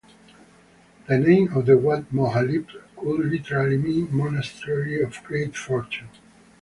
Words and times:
The 1.07 1.19
name 1.19 1.53
of 1.55 1.67
the 1.67 1.77
Wat 1.77 2.05
Moha 2.11 2.41
Leap 2.41 2.69
could 2.97 3.19
literally 3.29 3.77
mean 3.77 4.07
"monastery 4.11 4.99
of 4.99 5.21
great 5.23 5.55
fortune". 5.55 6.09